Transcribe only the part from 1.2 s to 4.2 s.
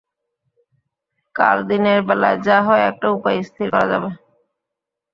কাল দিনের বেলায় যা হয় একটা উপায় স্থির করা যাবে।